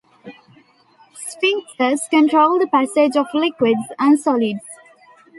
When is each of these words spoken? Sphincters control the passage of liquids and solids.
Sphincters 1.13 2.09
control 2.09 2.57
the 2.57 2.65
passage 2.65 3.15
of 3.15 3.27
liquids 3.35 3.85
and 3.99 4.19
solids. 4.19 4.65